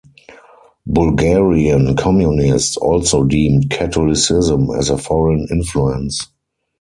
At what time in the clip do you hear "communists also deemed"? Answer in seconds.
1.95-3.69